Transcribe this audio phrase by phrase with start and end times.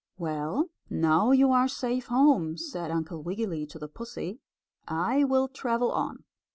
[0.17, 4.39] "Well, now you are safe home," said Uncle Wiggily to the pussy,
[4.87, 6.23] "I will travel on."